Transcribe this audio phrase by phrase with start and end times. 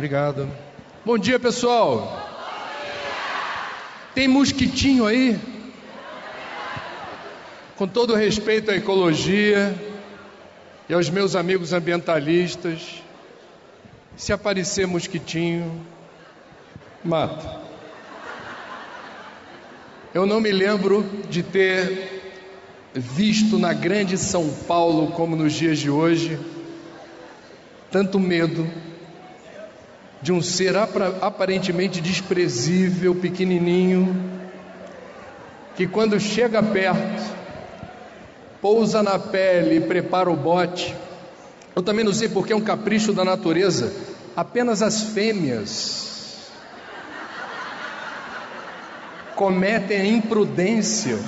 [0.00, 0.48] Obrigado.
[1.04, 2.26] Bom dia, pessoal.
[4.14, 5.38] Tem mosquitinho aí?
[7.76, 9.74] Com todo respeito à ecologia
[10.88, 13.02] e aos meus amigos ambientalistas,
[14.16, 15.84] se aparecer mosquitinho,
[17.04, 17.60] mata.
[20.14, 22.22] Eu não me lembro de ter
[22.94, 26.40] visto na grande São Paulo, como nos dias de hoje,
[27.90, 28.66] tanto medo
[30.22, 34.14] de um ser aparentemente desprezível, pequenininho,
[35.76, 37.22] que quando chega perto,
[38.60, 40.94] pousa na pele e prepara o bote.
[41.74, 43.92] Eu também não sei porque é um capricho da natureza,
[44.36, 46.10] apenas as fêmeas
[49.40, 51.18] cometem a imprudência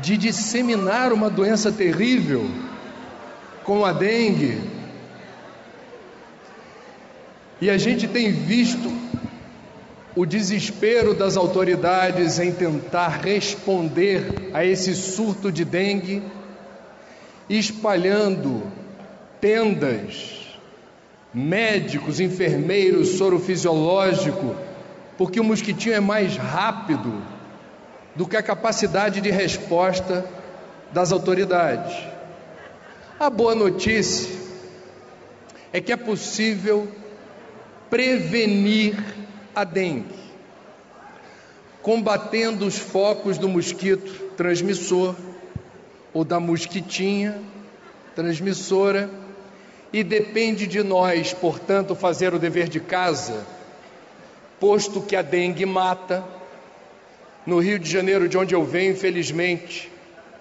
[0.00, 2.50] de disseminar uma doença terrível,
[3.62, 4.71] como a dengue.
[7.62, 8.92] E a gente tem visto
[10.16, 16.24] o desespero das autoridades em tentar responder a esse surto de dengue,
[17.48, 18.64] espalhando
[19.40, 20.58] tendas,
[21.32, 24.56] médicos, enfermeiros, soro fisiológico,
[25.16, 27.22] porque o mosquitinho é mais rápido
[28.16, 30.26] do que a capacidade de resposta
[30.92, 31.96] das autoridades.
[33.20, 34.34] A boa notícia
[35.72, 36.88] é que é possível
[37.92, 38.96] prevenir
[39.54, 40.14] a dengue,
[41.82, 45.14] combatendo os focos do mosquito transmissor
[46.10, 47.38] ou da mosquitinha
[48.16, 49.10] transmissora,
[49.92, 53.46] e depende de nós, portanto, fazer o dever de casa
[54.58, 56.24] posto que a dengue mata.
[57.44, 59.92] No Rio de Janeiro, de onde eu venho, infelizmente,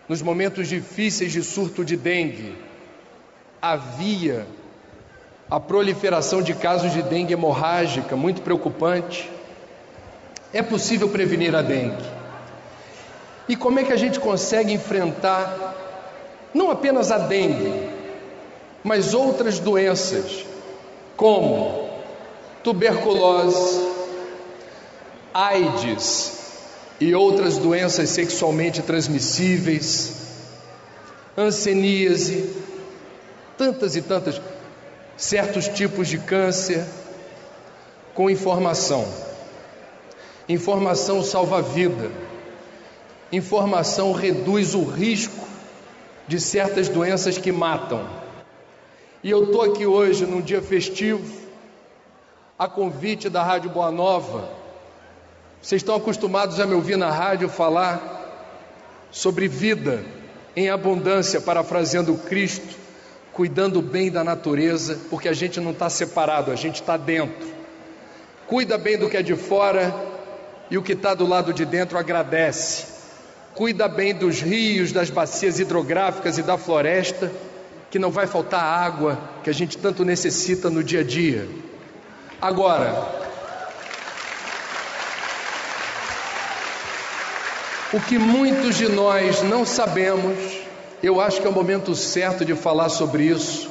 [0.08, 2.55] nos momentos difíceis de surto de dengue,
[3.61, 4.47] havia
[5.52, 9.30] a proliferação de casos de dengue hemorrágica, muito preocupante.
[10.53, 12.05] É possível prevenir a dengue.
[13.49, 15.76] E como é que a gente consegue enfrentar
[16.53, 17.89] não apenas a dengue,
[18.81, 20.45] mas outras doenças,
[21.17, 21.89] como
[22.64, 23.89] tuberculose,
[25.33, 26.39] AIDS
[26.97, 30.14] e outras doenças sexualmente transmissíveis,
[31.37, 32.49] anseníase,
[33.58, 34.42] tantas e tantas,
[35.21, 36.86] certos tipos de câncer,
[38.14, 39.08] com informação.
[40.49, 42.11] Informação salva a vida.
[43.32, 45.48] Informação reduz o risco
[46.27, 48.05] de certas doenças que matam.
[49.23, 51.42] E eu estou aqui hoje, num dia festivo,
[52.58, 54.61] a convite da Rádio Boa Nova
[55.61, 58.02] vocês estão acostumados a me ouvir na rádio falar
[59.11, 60.03] sobre vida
[60.55, 62.76] em abundância, parafraseando Cristo,
[63.41, 67.47] cuidando bem da natureza, porque a gente não está separado, a gente está dentro.
[68.45, 69.91] Cuida bem do que é de fora
[70.69, 72.85] e o que está do lado de dentro agradece.
[73.55, 77.31] Cuida bem dos rios, das bacias hidrográficas e da floresta,
[77.89, 81.49] que não vai faltar água que a gente tanto necessita no dia a dia.
[82.39, 83.21] Agora,
[87.93, 90.61] O que muitos de nós não sabemos,
[91.04, 93.70] eu acho que é o momento certo de falar sobre isso,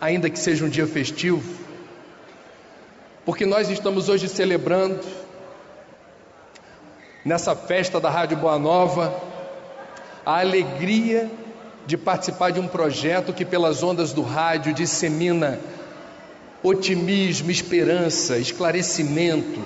[0.00, 1.42] ainda que seja um dia festivo,
[3.24, 5.00] porque nós estamos hoje celebrando,
[7.24, 9.14] nessa festa da Rádio Boa Nova,
[10.26, 11.30] a alegria
[11.86, 15.60] de participar de um projeto que, pelas ondas do rádio, dissemina
[16.62, 19.60] otimismo, esperança, esclarecimento,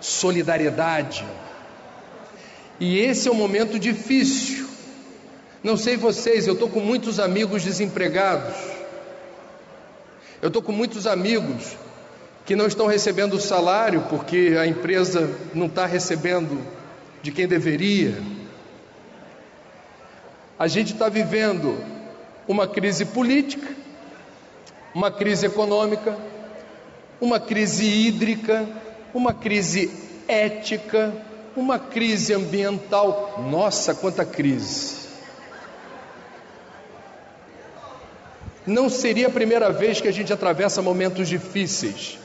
[0.00, 1.24] solidariedade
[2.78, 4.55] e esse é um momento difícil.
[5.66, 8.54] Não sei vocês, eu estou com muitos amigos desempregados.
[10.40, 11.76] Eu estou com muitos amigos
[12.44, 16.64] que não estão recebendo salário porque a empresa não está recebendo
[17.20, 18.16] de quem deveria.
[20.56, 21.76] A gente está vivendo
[22.46, 23.66] uma crise política,
[24.94, 26.16] uma crise econômica,
[27.20, 28.68] uma crise hídrica,
[29.12, 29.90] uma crise
[30.28, 31.12] ética,
[31.56, 33.44] uma crise ambiental.
[33.50, 35.05] Nossa, quanta crise!
[38.66, 42.18] Não seria a primeira vez que a gente atravessa momentos difíceis,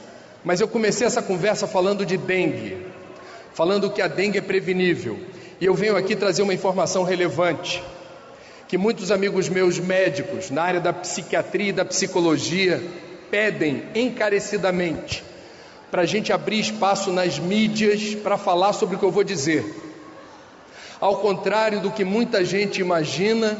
[0.44, 2.78] mas eu comecei essa conversa falando de dengue,
[3.54, 5.20] falando que a dengue é prevenível,
[5.60, 7.82] e eu venho aqui trazer uma informação relevante
[8.66, 12.82] que muitos amigos meus médicos na área da psiquiatria e da psicologia
[13.30, 15.22] pedem encarecidamente
[15.90, 19.62] para a gente abrir espaço nas mídias para falar sobre o que eu vou dizer.
[20.98, 23.58] Ao contrário do que muita gente imagina,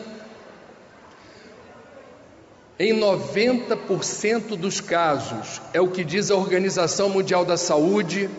[2.79, 8.31] Em 90% dos casos, é o que diz a Organização Mundial da Saúde,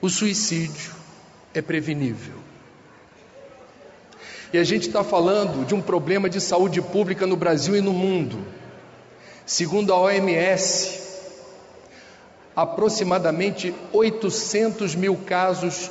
[0.00, 0.92] o suicídio
[1.54, 2.34] é prevenível.
[4.52, 7.92] E a gente está falando de um problema de saúde pública no Brasil e no
[7.92, 8.44] mundo.
[9.46, 11.00] Segundo a OMS,
[12.54, 15.90] aproximadamente 800 mil casos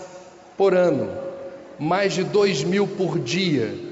[0.58, 1.10] por ano,
[1.80, 3.91] mais de 2 mil por dia,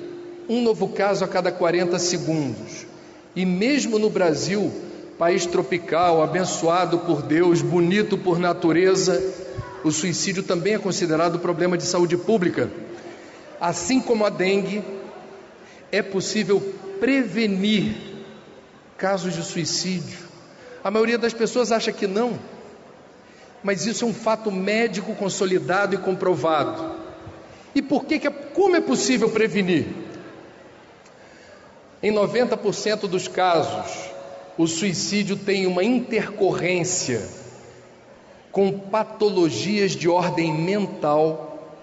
[0.49, 2.87] um novo caso a cada 40 segundos.
[3.35, 4.73] E mesmo no Brasil,
[5.17, 9.21] país tropical, abençoado por Deus, bonito por natureza,
[9.83, 12.69] o suicídio também é considerado problema de saúde pública.
[13.61, 14.83] Assim como a dengue,
[15.91, 16.59] é possível
[16.99, 17.95] prevenir
[18.97, 20.17] casos de suicídio.
[20.83, 22.39] A maioria das pessoas acha que não,
[23.63, 26.95] mas isso é um fato médico consolidado e comprovado.
[27.75, 30.08] E por que, que como é possível prevenir?
[32.01, 34.09] Em 90% dos casos,
[34.57, 37.21] o suicídio tem uma intercorrência
[38.51, 41.77] com patologias de ordem mental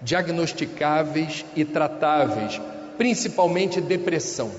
[0.00, 2.60] diagnosticáveis e tratáveis,
[2.96, 4.50] principalmente depressão.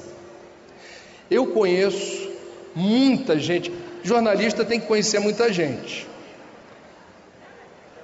[1.29, 2.29] Eu conheço
[2.75, 3.71] muita gente,
[4.03, 6.07] jornalista tem que conhecer muita gente.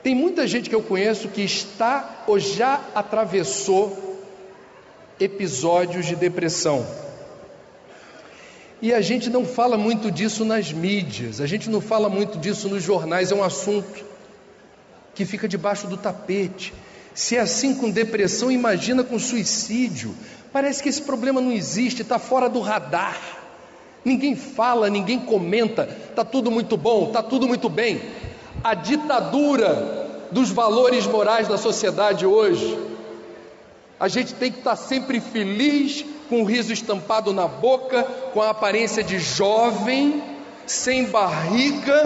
[0.02, 4.05] Tem muita gente que eu conheço que está ou já atravessou
[5.20, 6.86] episódios de depressão.
[8.82, 12.68] E a gente não fala muito disso nas mídias, a gente não fala muito disso
[12.70, 14.04] nos jornais, é um assunto
[15.14, 16.74] que fica debaixo do tapete.
[17.14, 20.14] Se é assim com depressão, imagina com suicídio.
[20.52, 23.20] Parece que esse problema não existe, está fora do radar.
[24.04, 28.02] Ninguém fala, ninguém comenta, está tudo muito bom, está tudo muito bem
[28.66, 32.95] a ditadura dos valores morais da sociedade hoje.
[34.00, 38.04] A gente tem que estar sempre feliz, com o riso estampado na boca,
[38.34, 40.24] com a aparência de jovem,
[40.66, 42.04] sem barriga,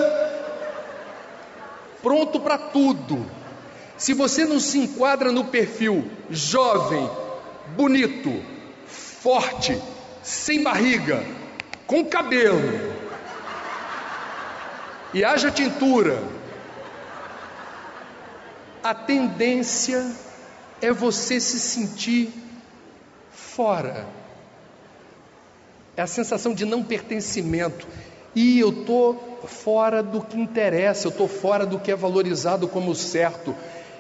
[2.02, 3.26] pronto para tudo.
[3.98, 7.10] Se você não se enquadra no perfil jovem,
[7.76, 8.44] bonito,
[8.86, 9.82] forte,
[10.22, 11.24] sem barriga,
[11.88, 13.00] com cabelo,
[15.14, 16.22] e haja tintura,
[18.84, 20.29] a tendência
[20.82, 22.30] é você se sentir
[23.32, 24.08] fora.
[25.96, 27.88] É a sensação de não pertencimento.
[28.36, 32.94] E eu estou fora do que interessa, eu estou fora do que é valorizado como
[32.96, 33.56] certo.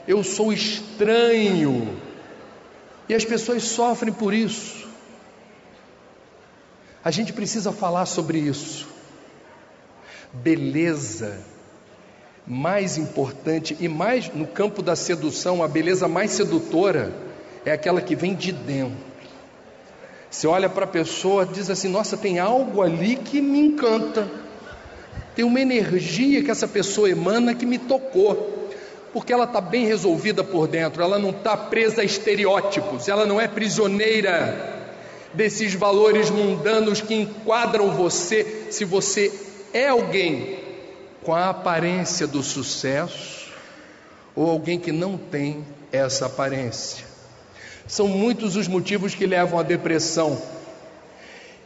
[0.08, 2.00] Eu sou estranho.
[3.08, 4.88] E as pessoas sofrem por isso.
[7.04, 8.88] A gente precisa falar sobre isso.
[10.32, 11.59] Beleza
[12.50, 17.14] mais importante e mais no campo da sedução, a beleza mais sedutora
[17.64, 18.98] é aquela que vem de dentro.
[20.32, 24.28] Você olha para a pessoa, diz assim: Nossa, tem algo ali que me encanta.
[25.36, 28.68] Tem uma energia que essa pessoa emana que me tocou,
[29.14, 33.40] porque ela está bem resolvida por dentro, ela não está presa a estereótipos, ela não
[33.40, 34.88] é prisioneira
[35.34, 39.32] desses valores mundanos que enquadram você se você
[39.72, 40.59] é alguém
[41.30, 43.52] com a aparência do sucesso
[44.36, 47.06] ou alguém que não tem essa aparência.
[47.86, 50.42] São muitos os motivos que levam à depressão.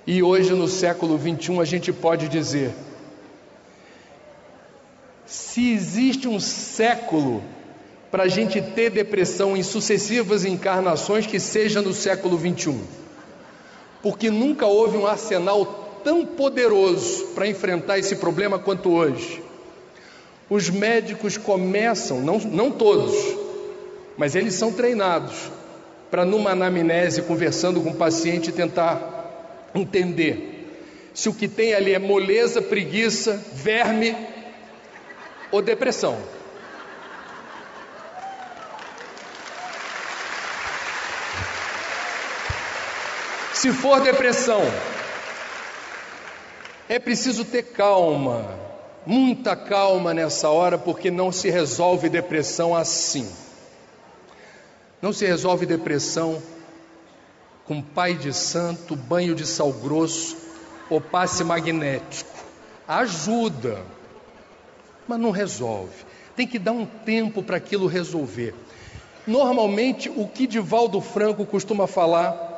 [0.05, 2.73] E hoje, no século 21, a gente pode dizer:
[5.25, 7.41] se existe um século
[8.11, 12.83] para a gente ter depressão em sucessivas encarnações, que seja no século 21,
[14.01, 19.42] porque nunca houve um arsenal tão poderoso para enfrentar esse problema quanto hoje.
[20.53, 23.15] Os médicos começam, não, não todos,
[24.15, 25.51] mas eles são treinados
[26.11, 30.69] para, numa anamnese, conversando com o paciente, tentar entender
[31.11, 34.15] se o que tem ali é moleza, preguiça, verme
[35.51, 36.21] ou depressão.
[43.55, 44.61] Se for depressão,
[46.87, 48.72] é preciso ter calma,
[49.05, 53.27] muita calma nessa hora, porque não se resolve depressão assim.
[55.01, 56.41] Não se resolve depressão
[57.65, 60.37] com pai de santo, banho de sal grosso
[60.89, 62.31] ou passe magnético.
[62.87, 63.81] Ajuda,
[65.07, 66.05] mas não resolve.
[66.35, 68.53] Tem que dar um tempo para aquilo resolver.
[69.25, 72.51] Normalmente, o que Divaldo Franco costuma falar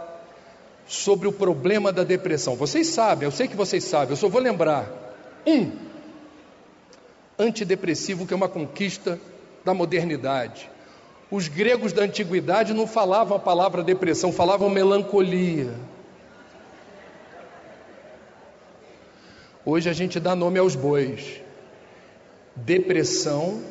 [0.88, 2.56] sobre o problema da depressão.
[2.56, 4.88] Vocês sabem, eu sei que vocês sabem, eu só vou lembrar.
[5.46, 5.72] Um,
[7.38, 9.20] antidepressivo, que é uma conquista
[9.64, 10.70] da modernidade.
[11.30, 15.74] Os gregos da antiguidade não falavam a palavra depressão, falavam melancolia.
[19.66, 21.42] Hoje a gente dá nome aos bois.
[22.56, 23.62] Depressão,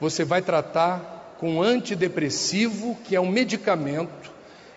[0.00, 4.30] você vai tratar com antidepressivo, que é um medicamento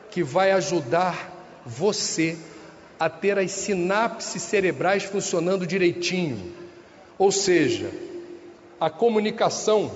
[0.10, 1.32] que vai ajudar
[1.64, 2.36] você
[3.00, 6.65] a ter as sinapses cerebrais funcionando direitinho.
[7.18, 7.90] Ou seja,
[8.80, 9.92] a comunicação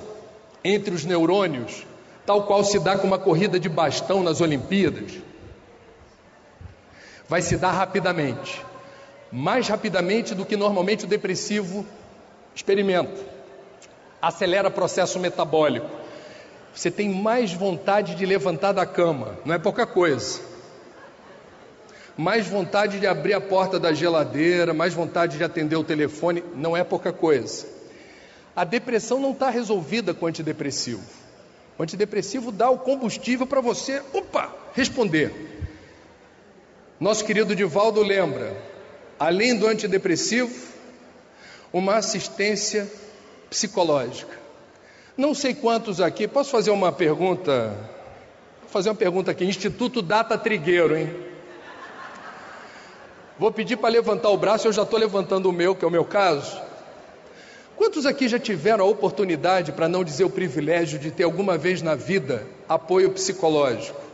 [0.64, 1.86] entre os neurônios,
[2.26, 5.14] tal qual se dá com uma corrida de bastão nas Olimpíadas,
[7.28, 8.70] vai se dar rapidamente
[9.32, 11.86] mais rapidamente do que normalmente o depressivo
[12.56, 13.22] experimenta.
[14.22, 15.90] Acelera processo metabólico.
[16.74, 20.42] Você tem mais vontade de levantar da cama, não é pouca coisa.
[22.20, 26.76] Mais vontade de abrir a porta da geladeira, mais vontade de atender o telefone, não
[26.76, 27.66] é pouca coisa.
[28.54, 31.02] A depressão não está resolvida com o antidepressivo.
[31.78, 35.34] O antidepressivo dá o combustível para você, opa, responder.
[37.00, 38.54] Nosso querido Divaldo lembra:
[39.18, 40.54] além do antidepressivo,
[41.72, 42.86] uma assistência
[43.50, 44.38] psicológica.
[45.16, 47.74] Não sei quantos aqui, posso fazer uma pergunta?
[48.60, 51.29] Vou fazer uma pergunta aqui, Instituto Data Trigueiro, hein?
[53.40, 55.92] Vou pedir para levantar o braço, eu já estou levantando o meu, que é o
[55.92, 56.62] meu caso.
[57.76, 61.82] Quantos aqui já tiveram a oportunidade, para não dizer o privilégio, de ter alguma vez
[61.82, 64.10] na vida apoio psicológico?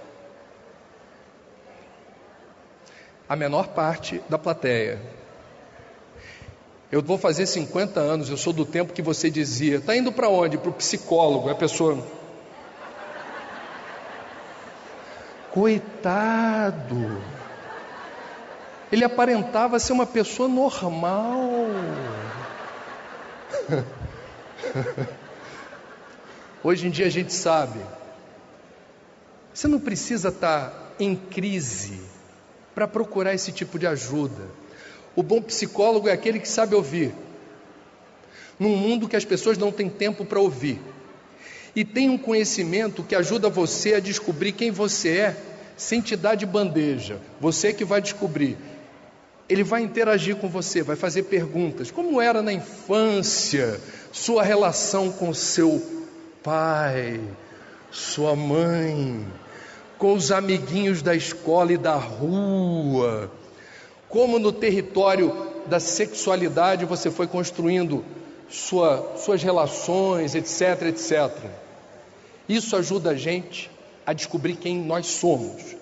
[3.27, 4.99] a menor parte da plateia.
[6.91, 10.29] Eu vou fazer 50 anos, eu sou do tempo que você dizia, está indo para
[10.29, 10.57] onde?
[10.57, 11.97] Para o psicólogo, a pessoa.
[15.51, 17.21] Coitado,
[18.95, 21.67] ele aparentava ser uma pessoa normal.
[26.63, 27.79] Hoje em dia a gente sabe,
[29.53, 31.99] você não precisa estar em crise
[32.73, 34.43] para procurar esse tipo de ajuda.
[35.13, 37.13] O bom psicólogo é aquele que sabe ouvir.
[38.57, 40.81] Num mundo que as pessoas não têm tempo para ouvir.
[41.75, 45.37] E tem um conhecimento que ajuda você a descobrir quem você é,
[45.75, 47.19] sem te dar de bandeja.
[47.41, 48.57] Você que vai descobrir.
[49.47, 51.91] Ele vai interagir com você, vai fazer perguntas.
[51.91, 53.79] Como era na infância?
[54.11, 55.81] Sua relação com seu
[56.41, 57.19] pai,
[57.91, 59.25] sua mãe,
[59.97, 63.31] com os amiguinhos da escola e da rua,
[64.09, 68.03] como no território da sexualidade você foi construindo
[68.49, 71.31] sua, suas relações, etc, etc.
[72.47, 73.69] Isso ajuda a gente
[74.05, 75.75] a descobrir quem nós somos.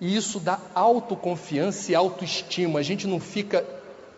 [0.00, 2.78] E isso dá autoconfiança e autoestima.
[2.78, 3.64] A gente não fica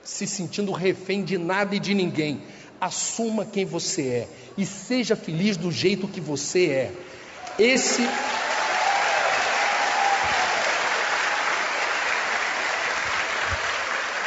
[0.03, 2.43] se sentindo refém de nada e de ninguém.
[2.81, 6.93] Assuma quem você é e seja feliz do jeito que você é.
[7.59, 8.03] Esse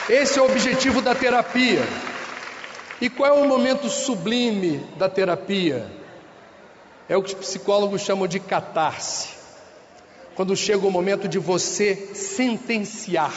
[0.10, 1.82] Esse é o objetivo da terapia.
[3.00, 5.90] E qual é o momento sublime da terapia?
[7.08, 9.41] É o que os psicólogos chamam de catarse.
[10.42, 13.32] Quando chega o momento de você sentenciar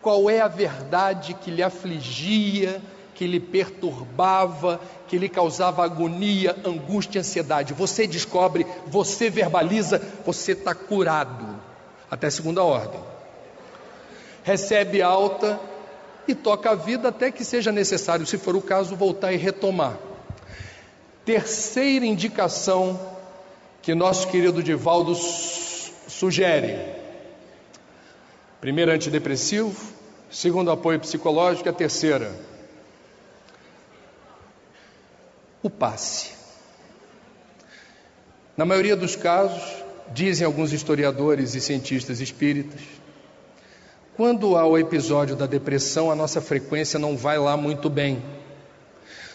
[0.00, 2.80] qual é a verdade que lhe afligia,
[3.14, 7.74] que lhe perturbava, que lhe causava agonia, angústia, ansiedade.
[7.74, 11.60] Você descobre, você verbaliza, você está curado.
[12.10, 13.02] Até segunda ordem
[14.42, 15.60] recebe alta
[16.26, 19.98] e toca a vida até que seja necessário, se for o caso, voltar e retomar.
[21.26, 22.98] Terceira indicação
[23.82, 25.14] que nosso querido Divaldo
[26.18, 26.78] sugere:
[28.60, 29.74] primeiro, antidepressivo,
[30.30, 32.32] segundo, apoio psicológico, e a terceira,
[35.62, 36.32] o passe.
[38.56, 39.62] Na maioria dos casos,
[40.12, 42.80] dizem alguns historiadores e cientistas espíritas,
[44.16, 48.22] quando há o episódio da depressão, a nossa frequência não vai lá muito bem.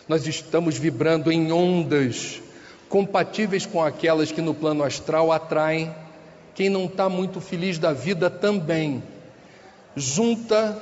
[0.07, 2.41] Nós estamos vibrando em ondas
[2.87, 5.93] compatíveis com aquelas que no plano astral atraem
[6.59, 9.01] quem não está muito feliz da vida também.
[9.95, 10.77] Junta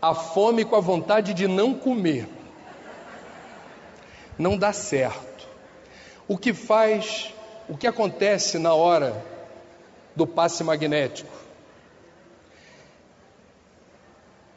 [0.00, 2.28] a fome com a vontade de não comer.
[4.38, 5.48] Não dá certo.
[6.28, 7.34] O que faz,
[7.68, 9.20] o que acontece na hora
[10.14, 11.34] do passe magnético?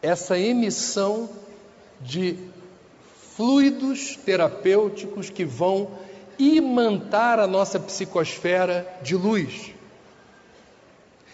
[0.04, 1.28] essa emissão
[2.00, 2.38] de
[3.36, 5.90] fluidos terapêuticos que vão
[6.40, 9.74] imantar a nossa psicosfera de luz,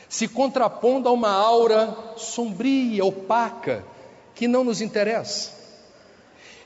[0.10, 3.86] se contrapondo a uma aura sombria, opaca,
[4.34, 5.52] que não nos interessa.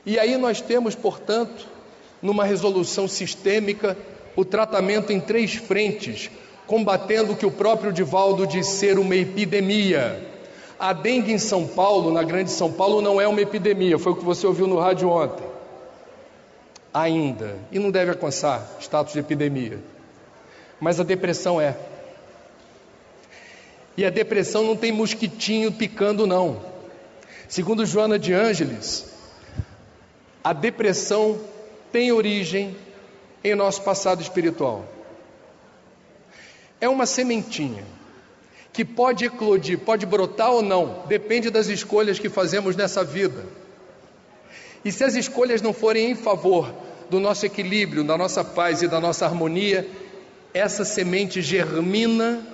[0.04, 1.68] E aí nós temos, portanto,
[2.22, 3.96] numa resolução sistêmica,
[4.34, 6.30] o tratamento em três frentes,
[6.66, 10.28] combatendo o que o próprio Divaldo diz ser uma epidemia
[10.78, 14.16] A dengue em São Paulo, na Grande São Paulo, não é uma epidemia, foi o
[14.16, 15.49] que você ouviu no rádio ontem.
[16.92, 19.78] Ainda, e não deve alcançar status de epidemia.
[20.80, 21.76] Mas a depressão é.
[23.96, 26.60] E a depressão não tem mosquitinho picando, não.
[27.48, 29.12] Segundo Joana de Ângeles,
[30.42, 31.38] a depressão
[31.92, 32.76] tem origem
[33.44, 34.84] em nosso passado espiritual.
[36.80, 37.84] É uma sementinha
[38.72, 43.44] que pode eclodir, pode brotar ou não, depende das escolhas que fazemos nessa vida.
[44.84, 46.72] E se as escolhas não forem em favor
[47.10, 49.88] do nosso equilíbrio, da nossa paz e da nossa harmonia,
[50.54, 52.46] essa semente germina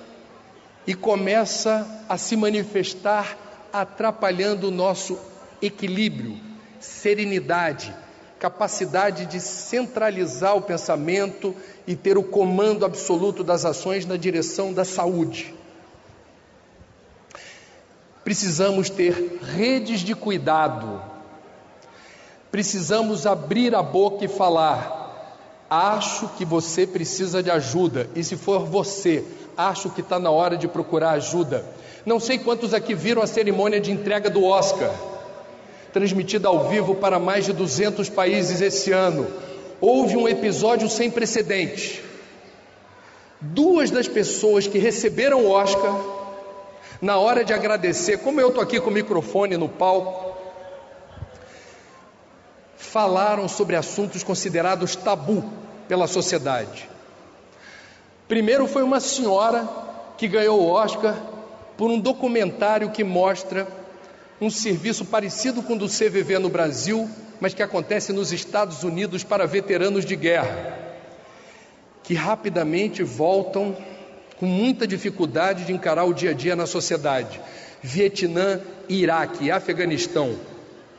[0.85, 3.37] e começa a se manifestar,
[3.71, 5.19] atrapalhando o nosso
[5.61, 6.37] equilíbrio,
[6.79, 7.93] serenidade,
[8.39, 11.55] capacidade de centralizar o pensamento
[11.85, 15.53] e ter o comando absoluto das ações na direção da saúde.
[18.23, 21.01] Precisamos ter redes de cuidado,
[22.51, 24.95] precisamos abrir a boca e falar.
[25.69, 29.23] Acho que você precisa de ajuda, e se for você,
[29.57, 31.65] acho que está na hora de procurar ajuda.
[32.05, 34.91] Não sei quantos aqui viram a cerimônia de entrega do Oscar
[35.97, 39.25] transmitida ao vivo para mais de 200 países esse ano.
[39.81, 42.01] Houve um episódio sem precedentes.
[43.41, 45.99] Duas das pessoas que receberam o Oscar,
[47.01, 50.26] na hora de agradecer, como eu estou aqui com o microfone no palco,
[52.77, 55.43] falaram sobre assuntos considerados tabu
[55.87, 56.87] pela sociedade.
[58.27, 59.67] Primeiro foi uma senhora
[60.17, 61.15] que ganhou o Oscar
[61.75, 63.67] por um documentário que mostra
[64.39, 69.23] um serviço parecido com o do CVV no Brasil, mas que acontece nos Estados Unidos
[69.23, 70.77] para veteranos de guerra,
[72.03, 73.75] que rapidamente voltam
[74.39, 77.41] com muita dificuldade de encarar o dia a dia na sociedade.
[77.81, 80.35] Vietnã, Iraque, Afeganistão,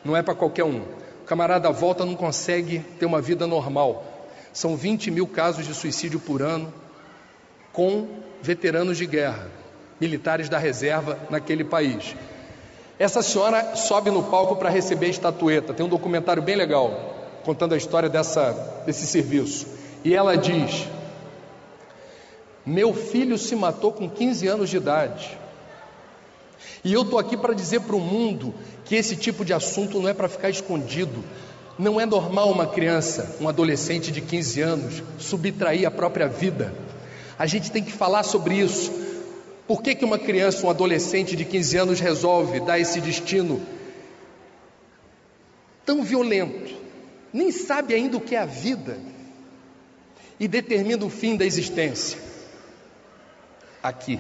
[0.05, 0.98] não é para qualquer um.
[1.29, 4.03] Camarada volta não consegue ter uma vida normal.
[4.51, 6.73] São 20 mil casos de suicídio por ano
[7.71, 8.09] com
[8.41, 9.47] veteranos de guerra,
[10.01, 12.17] militares da reserva naquele país.
[12.99, 15.75] Essa senhora sobe no palco para receber a estatueta.
[15.75, 17.15] Tem um documentário bem legal
[17.45, 18.53] contando a história dessa,
[18.87, 19.67] desse serviço.
[20.03, 20.89] E ela diz:
[22.65, 25.39] Meu filho se matou com 15 anos de idade.
[26.85, 30.09] E eu estou aqui para dizer para o mundo que esse tipo de assunto não
[30.09, 31.25] é para ficar escondido.
[31.79, 36.75] Não é normal uma criança, um adolescente de 15 anos, subtrair a própria vida.
[37.39, 38.93] A gente tem que falar sobre isso.
[39.67, 43.61] Por que, que uma criança, um adolescente de 15 anos resolve dar esse destino
[45.85, 46.75] tão violento?
[47.33, 48.99] Nem sabe ainda o que é a vida
[50.41, 52.19] e determina o fim da existência.
[53.83, 54.19] Aqui,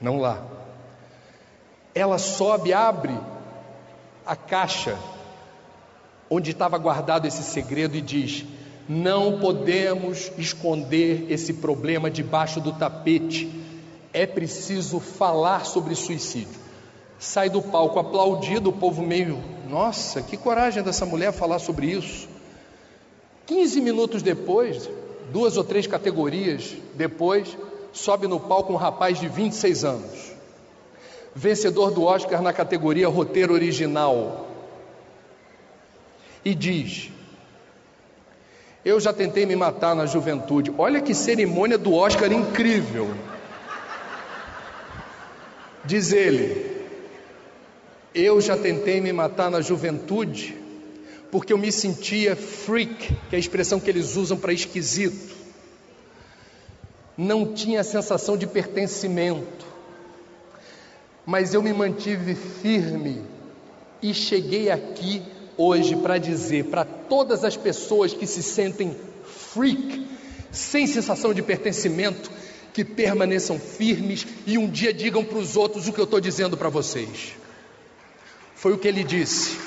[0.00, 0.61] não lá.
[1.94, 3.18] Ela sobe, abre
[4.24, 4.98] a caixa
[6.30, 8.44] onde estava guardado esse segredo e diz:
[8.88, 13.62] Não podemos esconder esse problema debaixo do tapete
[14.12, 16.60] é preciso falar sobre suicídio.
[17.18, 22.28] Sai do palco aplaudido, o povo meio, nossa, que coragem dessa mulher falar sobre isso.
[23.46, 24.88] 15 minutos depois,
[25.32, 27.56] duas ou três categorias depois,
[27.92, 30.32] sobe no palco um rapaz de 26 anos,
[31.34, 34.48] vencedor do Oscar na categoria roteiro original,
[36.44, 37.10] e diz:
[38.84, 40.72] Eu já tentei me matar na juventude.
[40.76, 43.14] Olha que cerimônia do Oscar incrível.
[45.84, 46.84] Diz ele:
[48.14, 50.62] Eu já tentei me matar na juventude
[51.32, 55.34] porque eu me sentia freak, que é a expressão que eles usam para esquisito.
[57.16, 59.64] Não tinha a sensação de pertencimento,
[61.24, 63.22] mas eu me mantive firme
[64.02, 65.22] e cheguei aqui
[65.56, 70.06] hoje para dizer para todas as pessoas que se sentem freak,
[70.50, 72.30] sem sensação de pertencimento,
[72.72, 76.56] que permaneçam firmes e um dia digam para os outros o que eu estou dizendo
[76.56, 77.34] para vocês.
[78.54, 79.58] Foi o que ele disse.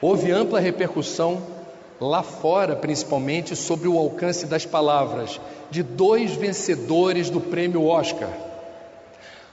[0.00, 1.57] Houve ampla repercussão
[2.00, 8.30] lá fora, principalmente, sobre o alcance das palavras de dois vencedores do prêmio Oscar.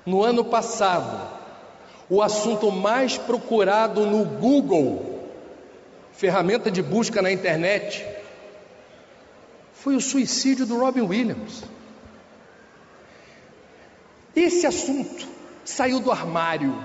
[0.06, 1.28] No ano passado,
[2.10, 5.24] o assunto mais procurado no Google,
[6.14, 8.06] ferramenta de busca na internet,
[9.74, 11.64] foi o suicídio do Robin Williams.
[14.36, 15.28] Esse assunto
[15.64, 16.76] saiu do armário.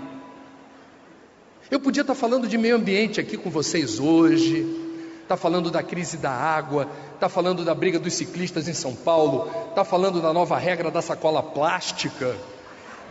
[1.70, 4.89] Eu podia estar falando de meio ambiente aqui com vocês hoje,
[5.30, 9.48] está falando da crise da água, está falando da briga dos ciclistas em São Paulo,
[9.68, 12.34] está falando da nova regra da sacola plástica.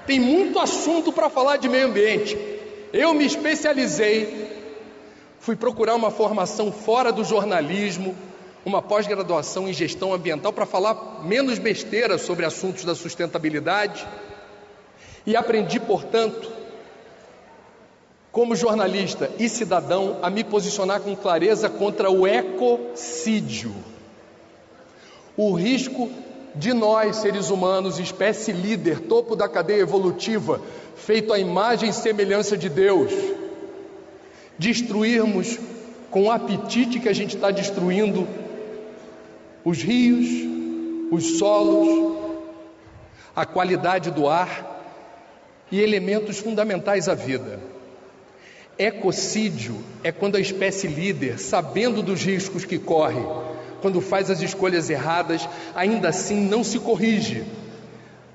[0.06, 2.38] Tem muito assunto para falar de meio ambiente.
[2.92, 4.52] Eu me especializei,
[5.40, 8.14] fui procurar uma formação fora do jornalismo,
[8.66, 14.06] uma pós-graduação em gestão ambiental para falar menos besteira sobre assuntos da sustentabilidade
[15.26, 16.52] e aprendi, portanto,
[18.32, 23.74] como jornalista e cidadão, a me posicionar com clareza contra o ecocídio.
[25.36, 26.10] O risco
[26.54, 30.62] de nós, seres humanos, espécie líder, topo da cadeia evolutiva,
[30.96, 33.12] feito à imagem e semelhança de Deus,
[34.58, 35.58] destruirmos
[36.12, 38.28] com o apetite que a gente está destruindo
[39.64, 40.28] os rios,
[41.12, 42.18] os solos,
[43.36, 44.68] a qualidade do ar
[45.72, 47.60] e elementos fundamentais à vida.
[48.80, 53.22] Ecocídio é quando a espécie líder, sabendo dos riscos que corre,
[53.82, 57.44] quando faz as escolhas erradas, ainda assim não se corrige,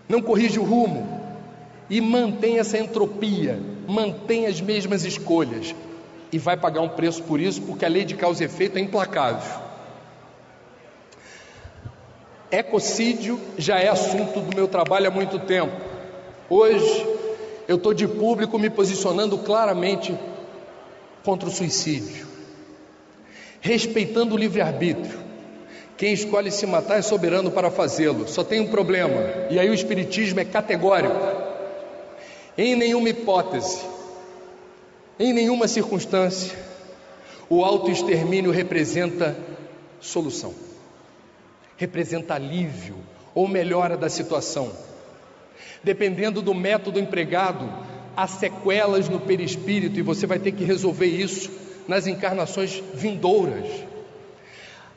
[0.06, 1.18] não corrige o rumo
[1.88, 5.74] e mantém essa entropia, mantém as mesmas escolhas
[6.30, 8.82] e vai pagar um preço por isso, porque a lei de causa e efeito é
[8.82, 9.62] implacável.
[12.50, 15.72] Ecocídio já é assunto do meu trabalho há muito tempo.
[16.50, 17.06] Hoje
[17.66, 20.14] eu estou de público me posicionando claramente
[21.24, 22.26] contra o suicídio,
[23.60, 25.24] respeitando o livre-arbítrio.
[25.96, 28.28] Quem escolhe se matar é soberano para fazê-lo.
[28.28, 31.16] Só tem um problema, e aí o Espiritismo é categórico.
[32.58, 33.80] Em nenhuma hipótese,
[35.18, 36.56] em nenhuma circunstância,
[37.48, 39.36] o autoextermínio representa
[40.00, 40.54] solução,
[41.76, 42.96] representa alívio
[43.34, 44.70] ou melhora da situação.
[45.82, 47.68] Dependendo do método empregado,
[48.16, 51.50] há sequelas no perispírito e você vai ter que resolver isso
[51.86, 53.68] nas encarnações vindouras.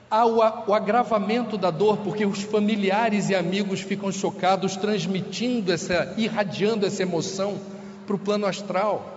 [0.10, 6.14] Há o, o agravamento da dor porque os familiares e amigos ficam chocados, transmitindo essa,
[6.18, 7.60] irradiando essa emoção
[8.06, 9.14] para o plano astral.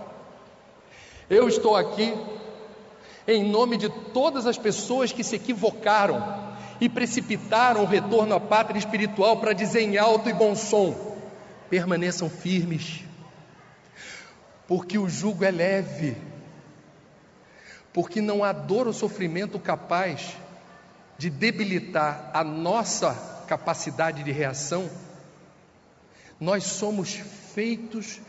[1.29, 2.13] Eu estou aqui
[3.29, 8.79] em nome de todas as pessoas que se equivocaram e precipitaram o retorno à pátria
[8.79, 11.17] espiritual para dizer em alto e bom som:
[11.69, 13.05] permaneçam firmes,
[14.71, 16.17] porque o jugo é leve,
[17.93, 20.37] porque não há dor ou sofrimento capaz
[21.19, 24.89] de debilitar a nossa capacidade de reação.
[26.39, 27.15] Nós somos
[27.53, 28.21] feitos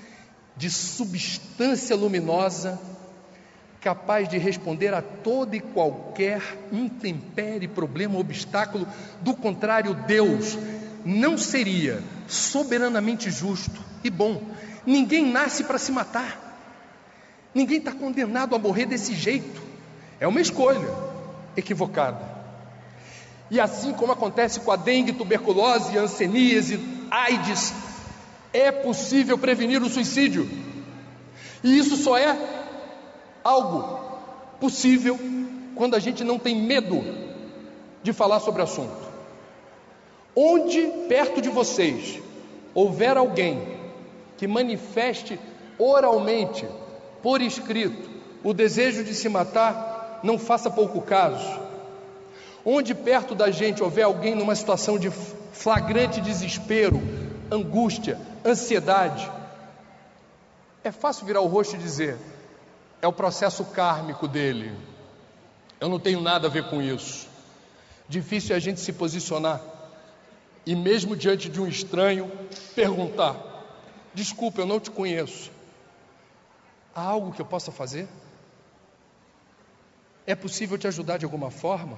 [0.58, 2.82] de substância luminosa
[3.80, 8.88] capaz de responder a todo e qualquer intempérie, problema, obstáculo.
[9.22, 10.58] Do contrário, Deus
[11.06, 14.42] não seria soberanamente justo e bom.
[14.86, 16.52] Ninguém nasce para se matar.
[17.54, 19.62] Ninguém está condenado a morrer desse jeito.
[20.20, 20.90] É uma escolha
[21.56, 22.42] equivocada.
[23.50, 26.80] E assim como acontece com a dengue, tuberculose, anseníase,
[27.12, 27.74] AIDS,
[28.54, 30.50] é possível prevenir o suicídio.
[31.64, 32.38] E isso só é
[33.44, 34.00] algo
[34.60, 35.20] possível
[35.76, 37.04] quando a gente não tem medo
[38.02, 39.12] de falar sobre o assunto.
[40.36, 42.22] Onde perto de vocês
[42.74, 43.71] houver alguém
[44.42, 45.40] que manifeste
[45.78, 46.68] oralmente,
[47.22, 48.10] por escrito,
[48.44, 51.60] o desejo de se matar, não faça pouco caso.
[52.66, 57.00] Onde perto da gente houver alguém numa situação de flagrante desespero,
[57.52, 59.32] angústia, ansiedade,
[60.84, 62.18] é fácil virar o rosto e dizer:
[63.00, 64.72] é o processo kármico dele.
[65.80, 67.28] Eu não tenho nada a ver com isso.
[68.10, 69.62] Difícil é a gente se posicionar
[70.66, 72.32] e mesmo diante de um estranho,
[72.74, 73.51] perguntar:
[74.14, 75.52] Desculpa, eu não te conheço.
[76.94, 78.08] Há algo que eu possa fazer?
[80.26, 81.98] É possível te ajudar de alguma forma?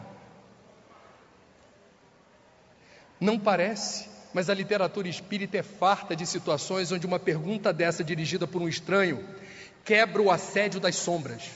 [3.20, 8.46] Não parece, mas a literatura espírita é farta de situações onde uma pergunta dessa dirigida
[8.46, 9.28] por um estranho
[9.84, 11.52] quebra o assédio das sombras,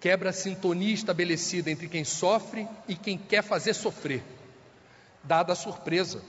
[0.00, 4.22] quebra a sintonia estabelecida entre quem sofre e quem quer fazer sofrer
[5.22, 6.22] dada a surpresa.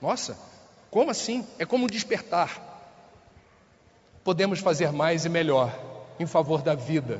[0.00, 0.36] Nossa,
[0.92, 1.42] como assim?
[1.58, 2.70] É como despertar.
[4.22, 5.74] Podemos fazer mais e melhor
[6.20, 7.18] em favor da vida.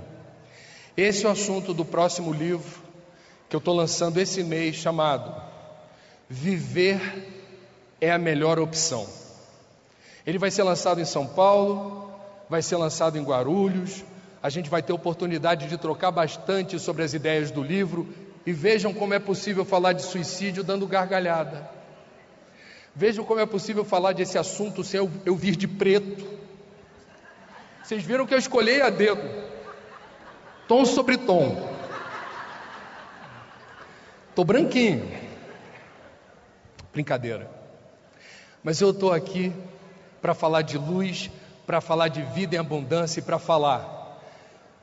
[0.95, 2.83] Esse é o assunto do próximo livro
[3.49, 5.35] que eu estou lançando esse mês, chamado
[6.29, 7.01] Viver
[7.99, 9.07] é a melhor opção.
[10.27, 12.13] Ele vai ser lançado em São Paulo,
[12.51, 14.05] vai ser lançado em Guarulhos.
[14.43, 18.07] A gente vai ter oportunidade de trocar bastante sobre as ideias do livro
[18.45, 21.82] e vejam como é possível falar de suicídio dando gargalhada.
[22.95, 26.27] Vejam como é possível falar desse assunto sem eu, eu vir de preto.
[27.83, 29.23] Vocês viram que eu escolhi a dedo.
[30.69, 31.71] tom sobre tom.
[34.35, 35.11] Tô branquinho.
[36.93, 37.51] Brincadeira.
[38.63, 39.53] Mas eu estou aqui
[40.21, 41.31] para falar de luz,
[41.67, 44.21] para falar de vida em abundância e para falar.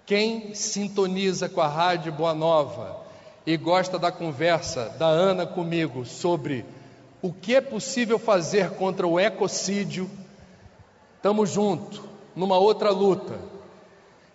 [0.06, 3.06] Quem sintoniza com a Rádio Boa Nova
[3.45, 6.65] e gosta da conversa da Ana comigo sobre
[7.21, 10.10] o que é possível fazer contra o ecocídio,
[11.17, 12.01] estamos juntos
[12.36, 13.38] numa outra luta,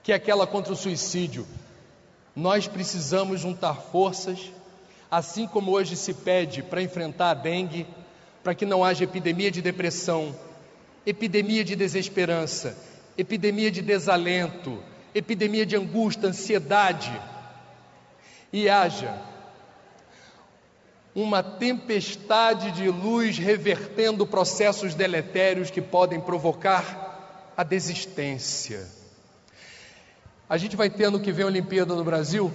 [0.03, 1.47] que é aquela contra o suicídio.
[2.37, 4.53] Nós precisamos juntar forças,
[5.11, 7.87] assim como hoje se pede para enfrentar a dengue,
[8.42, 10.37] para que não haja epidemia de depressão,
[11.07, 12.77] epidemia de desesperança,
[13.16, 14.83] epidemia de desalento,
[15.14, 17.18] epidemia de angústia, ansiedade,
[18.53, 19.34] e haja
[21.14, 28.85] uma tempestade de luz revertendo processos deletérios que podem provocar a desistência.
[30.48, 32.50] A gente vai ter ano que vem a Olimpíada no Brasil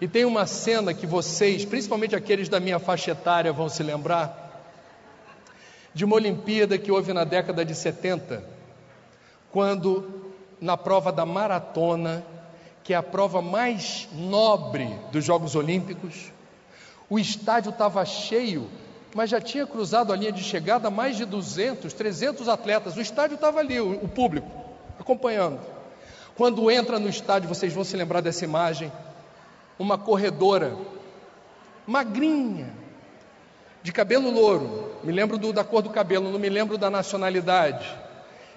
[0.00, 4.42] e tem uma cena que vocês, principalmente aqueles da minha faixa etária, vão se lembrar
[5.94, 8.44] de uma Olimpíada que houve na década de 70,
[9.50, 12.24] quando na prova da maratona,
[12.82, 16.33] que é a prova mais nobre dos Jogos Olímpicos,
[17.08, 18.68] o estádio estava cheio,
[19.14, 22.96] mas já tinha cruzado a linha de chegada mais de 200, 300 atletas.
[22.96, 24.50] O estádio estava ali, o, o público,
[24.98, 25.60] acompanhando.
[26.36, 28.90] Quando entra no estádio, vocês vão se lembrar dessa imagem,
[29.78, 30.76] uma corredora,
[31.86, 32.72] magrinha,
[33.82, 37.86] de cabelo louro, me lembro do, da cor do cabelo, não me lembro da nacionalidade.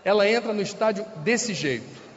[0.03, 2.07] Ela entra no estádio desse jeito.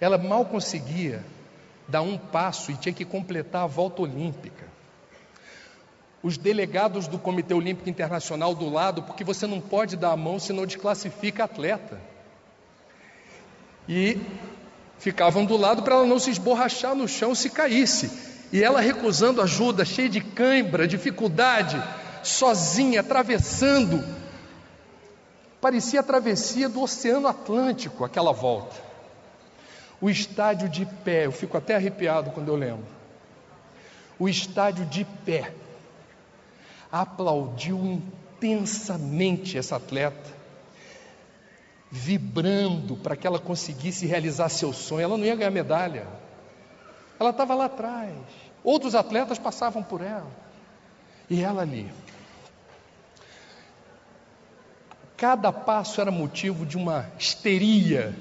[0.00, 1.24] Ela mal conseguia
[1.86, 4.64] dar um passo e tinha que completar a volta olímpica.
[6.22, 10.38] Os delegados do Comitê Olímpico Internacional do lado, porque você não pode dar a mão
[10.38, 12.00] se não desclassifica atleta.
[13.86, 14.18] E
[14.98, 18.10] ficavam do lado para ela não se esborrachar no chão se caísse.
[18.50, 21.82] E ela recusando ajuda, cheia de cãibra, dificuldade,
[22.22, 24.02] sozinha, atravessando.
[25.60, 28.93] Parecia a travessia do Oceano Atlântico, aquela volta.
[30.00, 32.86] O estádio de pé, eu fico até arrepiado quando eu lembro.
[34.18, 35.52] O estádio de pé
[36.90, 40.34] aplaudiu intensamente essa atleta
[41.90, 45.02] vibrando para que ela conseguisse realizar seu sonho.
[45.02, 46.08] Ela não ia ganhar medalha,
[47.20, 48.12] ela estava lá atrás.
[48.64, 50.30] Outros atletas passavam por ela,
[51.30, 51.88] e ela ali.
[55.16, 58.14] Cada passo era motivo de uma histeria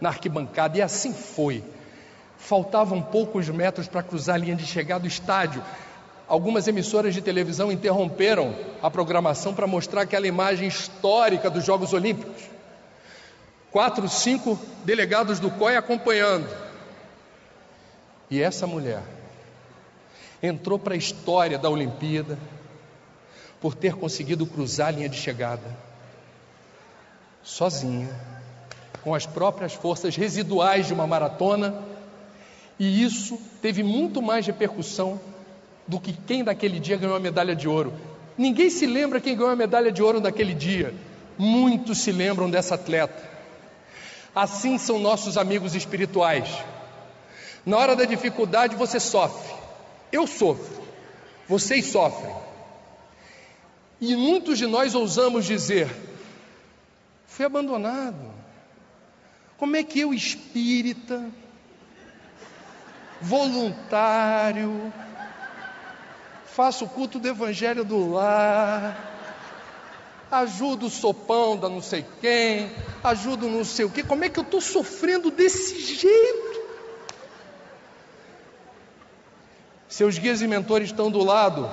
[0.00, 1.64] na arquibancada, e assim foi.
[2.36, 5.62] Faltavam poucos metros para cruzar a linha de chegada do estádio.
[6.28, 12.58] Algumas emissoras de televisão interromperam a programação para mostrar aquela imagem histórica dos Jogos Olímpicos
[13.70, 16.48] quatro, cinco delegados do COI acompanhando.
[18.30, 19.02] E essa mulher
[20.42, 22.38] entrou para a história da Olimpíada
[23.60, 25.76] por ter conseguido cruzar a linha de chegada
[27.42, 28.14] sozinha,
[29.08, 31.74] com as próprias forças residuais de uma maratona,
[32.78, 35.18] e isso teve muito mais repercussão
[35.86, 37.90] do que quem daquele dia ganhou a medalha de ouro.
[38.36, 40.94] Ninguém se lembra quem ganhou a medalha de ouro naquele dia.
[41.38, 43.26] Muitos se lembram dessa atleta.
[44.34, 46.62] Assim são nossos amigos espirituais.
[47.64, 49.54] Na hora da dificuldade você sofre,
[50.12, 50.82] eu sofro,
[51.48, 52.34] vocês sofrem.
[54.02, 55.88] E muitos de nós ousamos dizer:
[57.26, 58.27] fui abandonado.
[59.58, 61.28] Como é que eu, espírita,
[63.20, 64.92] voluntário,
[66.46, 68.96] faço o culto do Evangelho do lar,
[70.30, 72.70] ajuda o sopão da não sei quem,
[73.02, 74.04] ajuda não sei o que.
[74.04, 76.48] Como é que eu estou sofrendo desse jeito?
[79.88, 81.68] Seus guias e mentores estão do lado,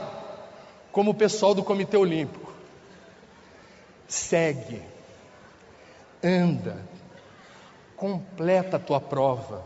[0.92, 2.52] como o pessoal do Comitê Olímpico.
[4.08, 4.82] Segue,
[6.24, 6.95] anda,
[7.96, 9.64] completa a tua prova.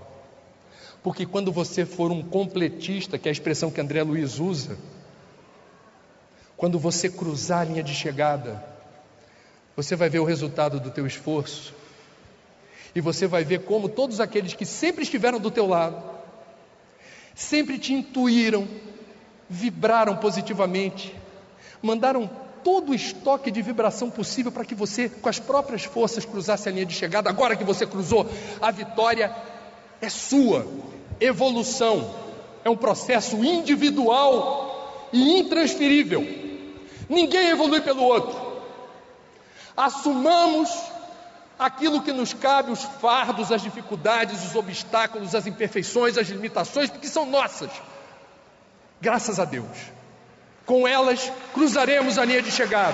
[1.01, 4.77] Porque quando você for um completista, que é a expressão que André Luiz usa,
[6.57, 8.61] quando você cruzar a linha de chegada,
[9.75, 11.73] você vai ver o resultado do teu esforço.
[12.93, 16.03] E você vai ver como todos aqueles que sempre estiveram do teu lado,
[17.33, 18.67] sempre te intuíram,
[19.49, 21.15] vibraram positivamente,
[21.81, 22.29] mandaram
[22.63, 26.71] todo o estoque de vibração possível para que você, com as próprias forças, cruzasse a
[26.71, 27.29] linha de chegada.
[27.29, 28.29] Agora que você cruzou,
[28.61, 29.35] a vitória
[30.01, 30.67] é sua.
[31.19, 32.13] Evolução
[32.63, 36.25] é um processo individual e intransferível.
[37.09, 38.49] Ninguém evolui pelo outro
[39.79, 40.69] assumamos
[41.57, 47.07] aquilo que nos cabe, os fardos, as dificuldades, os obstáculos, as imperfeições, as limitações, porque
[47.07, 47.71] são nossas.
[49.01, 49.77] Graças a Deus.
[50.69, 52.93] Com elas cruzaremos a linha de chegada.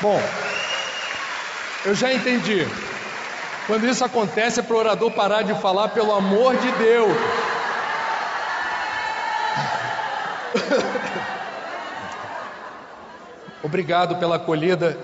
[0.00, 0.35] Bom,
[1.86, 2.66] eu já entendi.
[3.66, 7.16] Quando isso acontece é para o orador parar de falar, pelo amor de Deus.
[13.62, 14.98] Obrigado pela acolhida.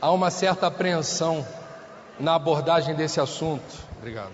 [0.00, 1.46] Há uma certa apreensão
[2.20, 3.74] na abordagem desse assunto.
[3.98, 4.32] Obrigado.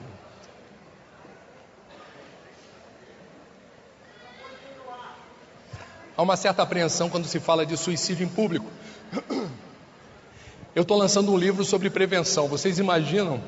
[6.17, 8.67] Há uma certa apreensão quando se fala de suicídio em público.
[10.75, 12.49] Eu estou lançando um livro sobre prevenção.
[12.49, 13.43] Vocês imaginam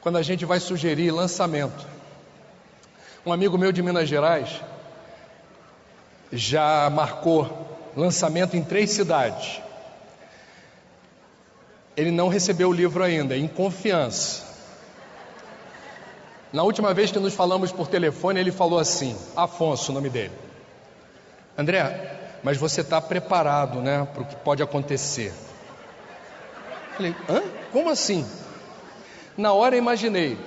[0.00, 1.86] quando a gente vai sugerir lançamento?
[3.26, 4.62] Um amigo meu de Minas Gerais
[6.32, 7.50] já marcou
[7.96, 9.60] lançamento em três cidades.
[11.96, 14.44] Ele não recebeu o livro ainda, em confiança.
[16.52, 20.32] Na última vez que nos falamos por telefone, ele falou assim: Afonso, o nome dele.
[21.58, 25.32] André, mas você está preparado, né, para o que pode acontecer?
[26.96, 27.42] Falei, hã?
[27.72, 28.24] Como assim?
[29.36, 30.38] Na hora imaginei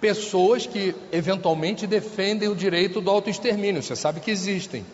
[0.00, 3.82] pessoas que eventualmente defendem o direito do autoextermínio.
[3.82, 4.84] Você sabe que existem.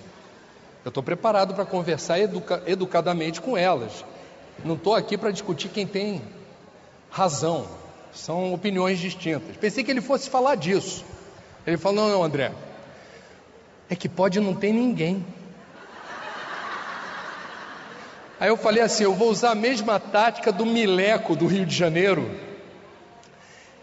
[0.84, 4.04] Eu estou preparado para conversar educa educadamente com elas.
[4.64, 6.22] Não estou aqui para discutir quem tem
[7.10, 7.66] razão.
[8.12, 9.56] São opiniões distintas.
[9.56, 11.04] Pensei que ele fosse falar disso.
[11.66, 12.52] Ele falou: não, não, André.
[13.88, 15.24] É que pode não ter ninguém.
[18.44, 21.74] Aí eu falei assim: eu vou usar a mesma tática do Mileco do Rio de
[21.74, 22.30] Janeiro,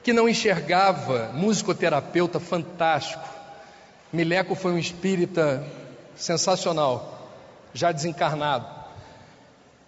[0.04, 3.28] que não enxergava, musicoterapeuta fantástico.
[4.14, 5.66] Mileco foi um espírita
[6.16, 7.28] sensacional,
[7.74, 8.68] já desencarnado.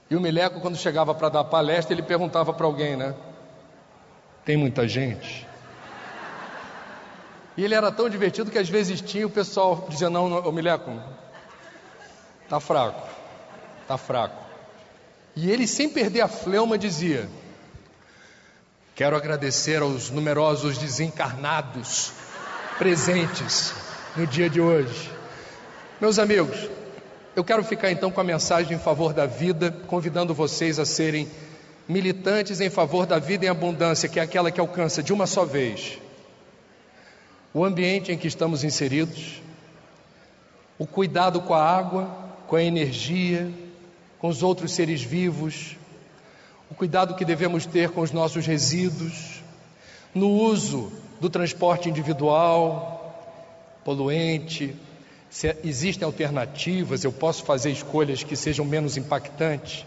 [0.09, 3.13] E o Mileco, quando chegava para dar palestra, ele perguntava para alguém, né?
[4.43, 5.47] Tem muita gente?
[7.55, 10.99] E ele era tão divertido que às vezes tinha o pessoal dizia: Não, não Mileco,
[12.49, 13.07] tá fraco,
[13.87, 14.42] tá fraco.
[15.35, 17.29] E ele, sem perder a fleuma, dizia:
[18.95, 22.11] Quero agradecer aos numerosos desencarnados
[22.77, 23.73] presentes
[24.15, 25.11] no dia de hoje.
[25.99, 26.69] Meus amigos,
[27.35, 31.27] eu quero ficar então com a mensagem em favor da vida, convidando vocês a serem
[31.87, 35.43] militantes em favor da vida em abundância, que é aquela que alcança de uma só
[35.43, 35.97] vez
[37.53, 39.41] o ambiente em que estamos inseridos,
[40.79, 42.09] o cuidado com a água,
[42.47, 43.51] com a energia,
[44.23, 45.75] com os outros seres vivos,
[46.71, 49.43] o cuidado que devemos ter com os nossos resíduos,
[50.15, 53.21] no uso do transporte individual,
[53.83, 54.73] poluente,
[55.29, 59.85] se existem alternativas, eu posso fazer escolhas que sejam menos impactantes.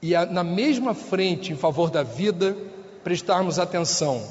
[0.00, 2.56] E na mesma frente em favor da vida,
[3.04, 4.26] prestarmos atenção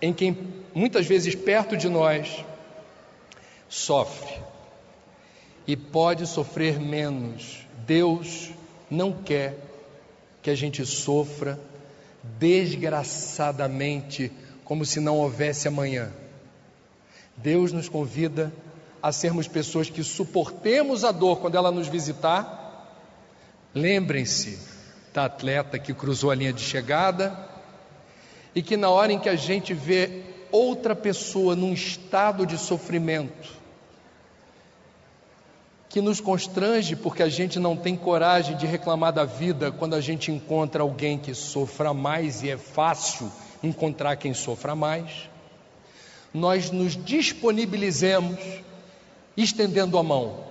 [0.00, 0.36] em quem
[0.74, 2.44] muitas vezes perto de nós
[3.68, 4.51] sofre
[5.66, 7.66] e pode sofrer menos.
[7.86, 8.50] Deus
[8.90, 9.58] não quer
[10.42, 11.58] que a gente sofra
[12.38, 14.30] desgraçadamente,
[14.64, 16.12] como se não houvesse amanhã.
[17.36, 18.52] Deus nos convida
[19.02, 22.60] a sermos pessoas que suportemos a dor quando ela nos visitar.
[23.74, 24.58] Lembrem-se
[25.12, 27.48] da atleta que cruzou a linha de chegada
[28.54, 33.61] e que na hora em que a gente vê outra pessoa num estado de sofrimento,
[35.92, 40.00] que nos constrange porque a gente não tem coragem de reclamar da vida quando a
[40.00, 43.30] gente encontra alguém que sofra mais e é fácil
[43.62, 45.28] encontrar quem sofra mais.
[46.32, 48.38] Nós nos disponibilizemos
[49.36, 50.44] estendendo a mão.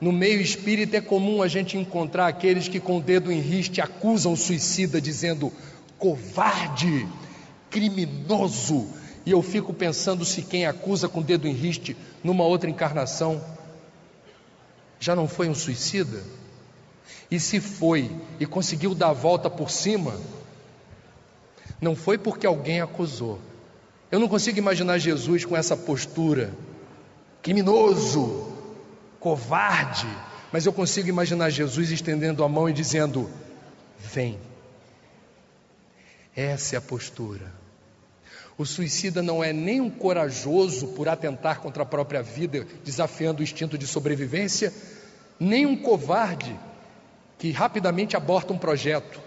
[0.00, 3.82] No meio espírita é comum a gente encontrar aqueles que com o dedo em riste
[3.82, 5.52] acusam o suicida dizendo
[5.98, 7.06] covarde,
[7.68, 8.88] criminoso.
[9.26, 11.94] E eu fico pensando se quem acusa com o dedo em riste
[12.24, 13.59] numa outra encarnação
[15.00, 16.22] já não foi um suicida?
[17.30, 20.14] E se foi e conseguiu dar a volta por cima,
[21.80, 23.40] não foi porque alguém acusou.
[24.10, 26.52] Eu não consigo imaginar Jesus com essa postura,
[27.40, 28.52] criminoso,
[29.18, 30.08] covarde,
[30.52, 33.30] mas eu consigo imaginar Jesus estendendo a mão e dizendo:
[33.98, 34.38] Vem.
[36.34, 37.59] Essa é a postura.
[38.60, 43.42] O suicida não é nem um corajoso por atentar contra a própria vida, desafiando o
[43.42, 44.70] instinto de sobrevivência,
[45.40, 46.54] nem um covarde
[47.38, 49.18] que rapidamente aborta um projeto.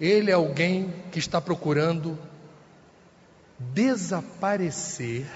[0.00, 2.16] Ele é alguém que está procurando
[3.58, 5.26] desaparecer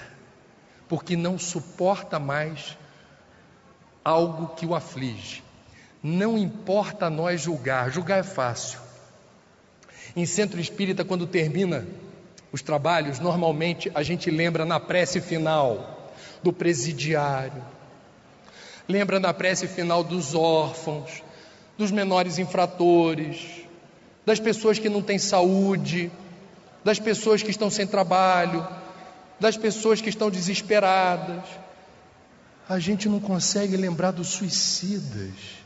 [0.87, 2.77] porque não suporta mais
[4.01, 5.43] algo que o aflige.
[6.01, 8.79] Não importa nós julgar, julgar é fácil.
[10.15, 11.85] Em centro espírita, quando termina
[12.51, 17.63] os trabalhos, normalmente a gente lembra na prece final do presidiário,
[18.87, 21.23] lembra na prece final dos órfãos,
[21.77, 23.45] dos menores infratores,
[24.25, 26.11] das pessoas que não têm saúde,
[26.83, 28.67] das pessoas que estão sem trabalho,
[29.39, 31.43] das pessoas que estão desesperadas.
[32.67, 35.59] A gente não consegue lembrar dos suicidas.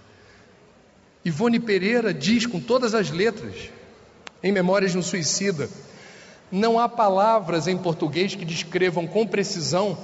[1.26, 3.56] Ivone Pereira diz com todas as letras,
[4.42, 5.70] em Memórias de um Suicida,
[6.54, 9.98] não há palavras em português que descrevam com precisão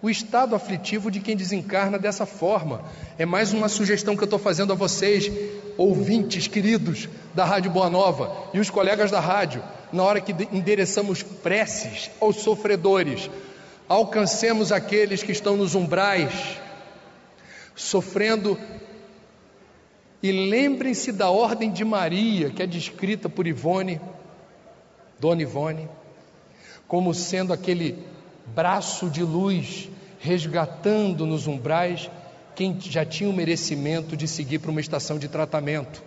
[0.00, 2.80] o estado aflitivo de quem desencarna dessa forma.
[3.18, 5.30] É mais uma sugestão que eu estou fazendo a vocês,
[5.76, 9.62] ouvintes queridos da Rádio Boa Nova e os colegas da rádio,
[9.92, 13.28] na hora que endereçamos preces aos sofredores,
[13.86, 16.32] alcancemos aqueles que estão nos umbrais,
[17.76, 18.58] sofrendo
[20.22, 24.00] e lembrem-se da ordem de Maria, que é descrita por Ivone,
[25.18, 25.88] Dona Ivone,
[26.86, 27.98] como sendo aquele
[28.46, 29.88] braço de luz
[30.20, 32.10] resgatando nos umbrais
[32.54, 36.02] quem já tinha o merecimento de seguir para uma estação de tratamento.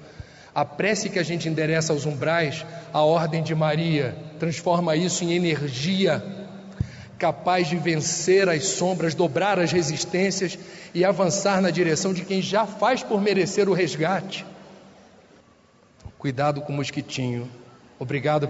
[0.54, 5.32] A prece que a gente endereça aos umbrais, a ordem de Maria, transforma isso em
[5.32, 6.22] energia
[7.22, 10.58] capaz de vencer as sombras, dobrar as resistências
[10.92, 14.44] e avançar na direção de quem já faz por merecer o resgate.
[16.18, 17.48] Cuidado com o mosquitinho.
[18.00, 18.50] Obrigado pela